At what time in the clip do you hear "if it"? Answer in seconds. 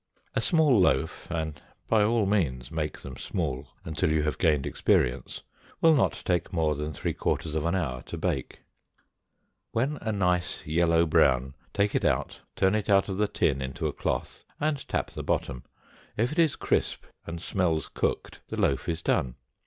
16.17-16.39